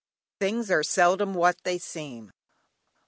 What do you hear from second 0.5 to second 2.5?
are seldom what they seem" "H.